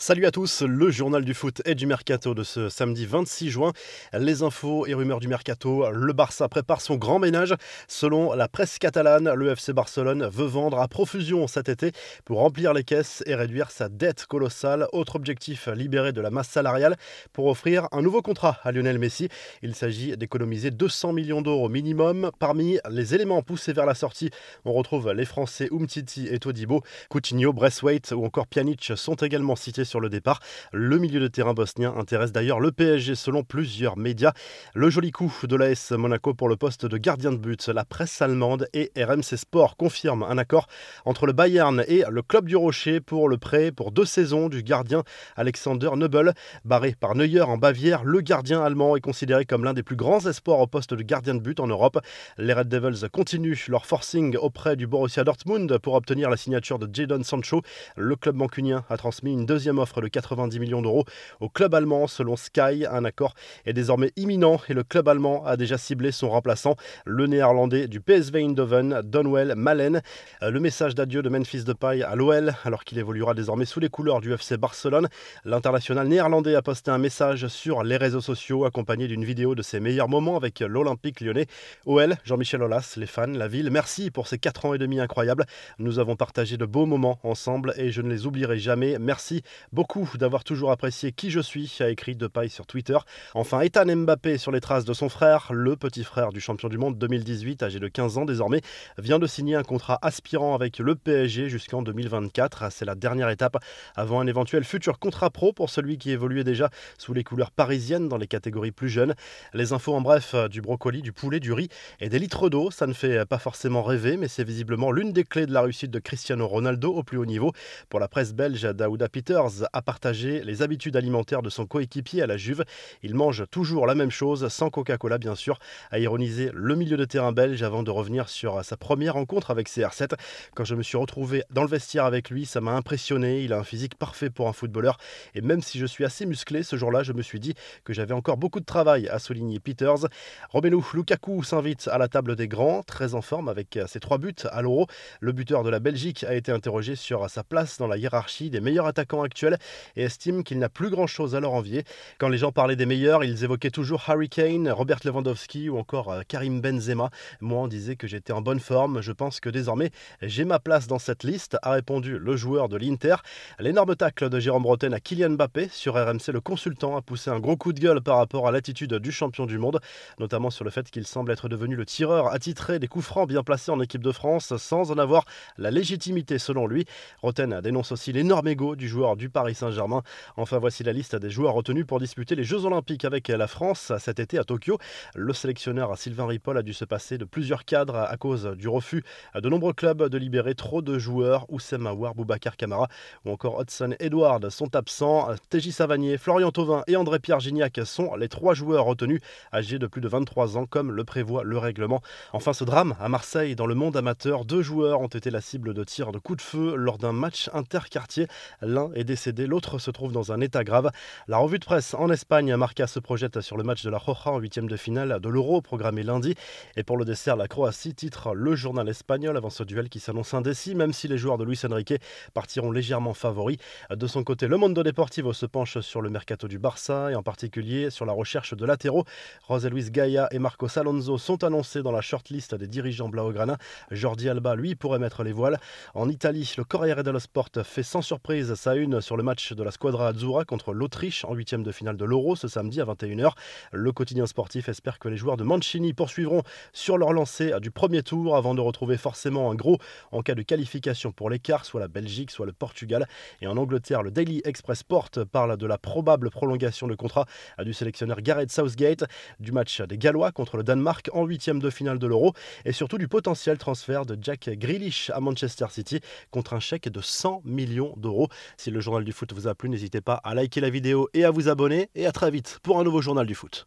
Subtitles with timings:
[0.00, 3.72] Salut à tous, le journal du foot et du mercato de ce samedi 26 juin.
[4.12, 7.52] Les infos et rumeurs du mercato, le Barça prépare son grand ménage.
[7.88, 11.90] Selon la presse catalane, le FC Barcelone veut vendre à profusion cet été
[12.24, 14.86] pour remplir les caisses et réduire sa dette colossale.
[14.92, 16.96] Autre objectif, libérer de la masse salariale
[17.32, 19.28] pour offrir un nouveau contrat à Lionel Messi.
[19.62, 22.30] Il s'agit d'économiser 200 millions d'euros minimum.
[22.38, 24.30] Parmi les éléments poussés vers la sortie,
[24.64, 26.82] on retrouve les Français Umtiti et Todibo.
[27.08, 30.40] Coutinho, Bresswaite ou encore Pjanic sont également cités sur le départ.
[30.72, 34.32] Le milieu de terrain bosnien intéresse d'ailleurs le PSG selon plusieurs médias.
[34.74, 37.66] Le joli coup de l'AS Monaco pour le poste de gardien de but.
[37.68, 40.66] La presse allemande et RMC Sport confirment un accord
[41.04, 44.62] entre le Bayern et le club du Rocher pour le prêt pour deux saisons du
[44.62, 45.02] gardien
[45.36, 46.34] Alexander Nobel.
[46.64, 50.26] Barré par Neuer en Bavière, le gardien allemand est considéré comme l'un des plus grands
[50.26, 51.98] espoirs au poste de gardien de but en Europe.
[52.36, 56.88] Les Red Devils continuent leur forcing auprès du Borussia Dortmund pour obtenir la signature de
[56.92, 57.62] Jadon Sancho.
[57.96, 61.04] Le club mancunien a transmis une deuxième offre de 90 millions d'euros
[61.40, 62.06] au club allemand.
[62.06, 63.34] Selon Sky, un accord
[63.66, 68.00] est désormais imminent et le club allemand a déjà ciblé son remplaçant, le néerlandais du
[68.00, 70.02] PSV Eindhoven, Donwell Malen.
[70.42, 73.88] Euh, le message d'adieu de Memphis Depay à l'OL, alors qu'il évoluera désormais sous les
[73.88, 75.08] couleurs du FC Barcelone.
[75.44, 79.80] L'international néerlandais a posté un message sur les réseaux sociaux accompagné d'une vidéo de ses
[79.80, 81.46] meilleurs moments avec l'Olympique lyonnais.
[81.86, 85.44] OL, Jean-Michel Aulas, les fans, la ville, merci pour ces 4 ans et demi incroyables.
[85.78, 88.98] Nous avons partagé de beaux moments ensemble et je ne les oublierai jamais.
[88.98, 92.98] Merci beaucoup d'avoir toujours apprécié qui je suis, a écrit Depay sur Twitter.
[93.34, 96.78] Enfin, Ethan Mbappé sur les traces de son frère, le petit frère du champion du
[96.78, 98.60] monde 2018, âgé de 15 ans désormais,
[98.98, 102.70] vient de signer un contrat aspirant avec le PSG jusqu'en 2024.
[102.70, 103.58] C'est la dernière étape
[103.96, 108.08] avant un éventuel futur contrat pro pour celui qui évoluait déjà sous les couleurs parisiennes
[108.08, 109.14] dans les catégories plus jeunes.
[109.52, 111.68] Les infos en bref du brocoli, du poulet, du riz
[112.00, 115.24] et des litres d'eau, ça ne fait pas forcément rêver, mais c'est visiblement l'une des
[115.24, 117.52] clés de la réussite de Cristiano Ronaldo au plus haut niveau.
[117.88, 122.26] Pour la presse belge, Daouda Peters a partagé les habitudes alimentaires de son coéquipier à
[122.26, 122.64] la Juve.
[123.02, 125.58] Il mange toujours la même chose, sans Coca-Cola bien sûr,
[125.90, 129.68] a ironisé le milieu de terrain belge avant de revenir sur sa première rencontre avec
[129.68, 130.14] CR7.
[130.54, 133.58] Quand je me suis retrouvé dans le vestiaire avec lui, ça m'a impressionné, il a
[133.58, 134.98] un physique parfait pour un footballeur
[135.34, 138.14] et même si je suis assez musclé ce jour-là, je me suis dit que j'avais
[138.14, 140.08] encore beaucoup de travail, à souligner Peters.
[140.50, 144.34] Romelu Lukaku s'invite à la table des grands, très en forme avec ses trois buts
[144.50, 144.86] à l'Euro.
[145.20, 148.60] Le buteur de la Belgique a été interrogé sur sa place dans la hiérarchie des
[148.60, 149.47] meilleurs attaquants actuels
[149.96, 151.84] et estime qu'il n'a plus grand-chose à leur envier.
[152.18, 156.12] Quand les gens parlaient des meilleurs, ils évoquaient toujours Harry Kane, Robert Lewandowski ou encore
[156.12, 157.10] euh, Karim Benzema.
[157.40, 159.00] Moi, on disait que j'étais en bonne forme.
[159.00, 159.90] Je pense que désormais,
[160.22, 163.16] j'ai ma place dans cette liste, a répondu le joueur de l'Inter.
[163.58, 167.40] L'énorme tacle de Jérôme Bretagne à Kylian Mbappé sur RMC, le consultant a poussé un
[167.40, 169.80] gros coup de gueule par rapport à l'attitude du champion du monde,
[170.18, 173.42] notamment sur le fait qu'il semble être devenu le tireur attitré des coups francs bien
[173.42, 175.24] placés en équipe de France sans en avoir
[175.56, 176.84] la légitimité selon lui.
[177.22, 180.02] Roten dénonce aussi l'énorme ego du joueur du Paris Saint-Germain.
[180.36, 183.92] Enfin, voici la liste des joueurs retenus pour disputer les Jeux Olympiques avec la France
[184.00, 184.78] cet été à Tokyo.
[185.14, 189.04] Le sélectionneur Sylvain Ripoll a dû se passer de plusieurs cadres à cause du refus
[189.40, 191.46] de nombreux clubs de libérer trop de joueurs.
[191.50, 192.88] Oussem Aouar, Boubacar Camara
[193.24, 195.28] ou encore Hudson Edward sont absents.
[195.50, 199.20] Téji Savanier, Florian Thauvin et André-Pierre Gignac sont les trois joueurs retenus
[199.52, 202.02] âgés de plus de 23 ans comme le prévoit le règlement.
[202.32, 205.74] Enfin, ce drame à Marseille, dans le monde amateur, deux joueurs ont été la cible
[205.74, 208.26] de tirs de coups de feu lors d'un match interquartier.
[208.62, 210.90] L'un est décédé, l'autre se trouve dans un état grave.
[211.26, 214.30] La revue de presse en Espagne, Marca se projette sur le match de la Roja
[214.30, 216.34] en huitième de finale de l'Euro, programmé lundi.
[216.76, 220.34] Et pour le dessert, la Croatie titre le journal espagnol avant ce duel qui s'annonce
[220.34, 221.94] indécis, même si les joueurs de Luis Enrique
[222.34, 223.58] partiront légèrement favoris.
[223.90, 227.22] De son côté, le Mondo Deportivo se penche sur le mercato du Barça et en
[227.22, 229.04] particulier sur la recherche de latéraux.
[229.48, 233.58] José Luis Gaia et Marcos Alonso sont annoncés dans la shortlist des dirigeants Blaugrana.
[233.90, 235.58] Jordi Alba, lui, pourrait mettre les voiles.
[235.94, 239.62] En Italie, le Corriere dello Sport fait sans surprise sa une sur le match de
[239.62, 243.30] la Squadra Azzurra contre l'Autriche en huitième de finale de l'Euro ce samedi à 21h.
[243.72, 246.42] Le quotidien sportif espère que les joueurs de Mancini poursuivront
[246.74, 249.78] sur leur lancée du premier tour avant de retrouver forcément un gros
[250.12, 253.08] en cas de qualification pour l'écart, soit la Belgique, soit le Portugal.
[253.40, 257.24] Et en Angleterre, le Daily Express Sport parle de la probable prolongation de contrat
[257.64, 259.04] du sélectionneur Gareth Southgate,
[259.40, 262.34] du match des Gallois contre le Danemark en huitième de finale de l'Euro
[262.66, 266.00] et surtout du potentiel transfert de Jack Grealish à Manchester City
[266.30, 268.28] contre un chèque de 100 millions d'euros.
[268.58, 271.30] Si le du foot vous a plu, n'hésitez pas à liker la vidéo et à
[271.30, 271.90] vous abonner.
[271.94, 273.66] Et à très vite pour un nouveau journal du foot.